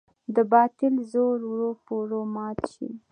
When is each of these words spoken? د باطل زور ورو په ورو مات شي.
د 0.35 0.37
باطل 0.51 0.93
زور 1.11 1.39
ورو 1.49 1.71
په 1.83 1.91
ورو 1.99 2.21
مات 2.35 2.59
شي. 2.73 2.89